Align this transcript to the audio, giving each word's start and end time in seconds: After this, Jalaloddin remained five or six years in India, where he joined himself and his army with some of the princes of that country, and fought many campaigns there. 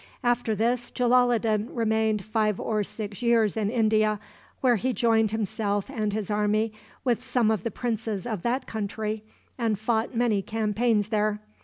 After 0.23 0.55
this, 0.55 0.89
Jalaloddin 0.89 1.75
remained 1.75 2.25
five 2.25 2.59
or 2.59 2.83
six 2.83 3.21
years 3.21 3.55
in 3.55 3.69
India, 3.69 4.19
where 4.61 4.75
he 4.77 4.93
joined 4.93 5.29
himself 5.29 5.91
and 5.91 6.11
his 6.11 6.31
army 6.31 6.73
with 7.03 7.23
some 7.23 7.51
of 7.51 7.61
the 7.61 7.69
princes 7.69 8.25
of 8.25 8.41
that 8.41 8.65
country, 8.65 9.23
and 9.59 9.77
fought 9.77 10.15
many 10.15 10.41
campaigns 10.41 11.09
there. 11.09 11.39